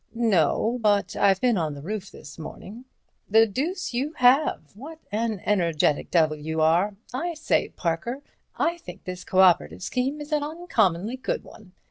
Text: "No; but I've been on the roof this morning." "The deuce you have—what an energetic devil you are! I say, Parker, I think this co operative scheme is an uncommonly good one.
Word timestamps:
"No; 0.15 0.79
but 0.81 1.15
I've 1.15 1.39
been 1.39 1.59
on 1.59 1.75
the 1.75 1.81
roof 1.83 2.09
this 2.09 2.39
morning." 2.39 2.85
"The 3.29 3.45
deuce 3.45 3.93
you 3.93 4.13
have—what 4.13 4.97
an 5.11 5.43
energetic 5.45 6.09
devil 6.09 6.37
you 6.37 6.59
are! 6.59 6.95
I 7.13 7.35
say, 7.35 7.69
Parker, 7.69 8.23
I 8.55 8.79
think 8.79 9.03
this 9.03 9.23
co 9.23 9.41
operative 9.41 9.83
scheme 9.83 10.19
is 10.19 10.31
an 10.31 10.41
uncommonly 10.41 11.17
good 11.17 11.43
one. 11.43 11.73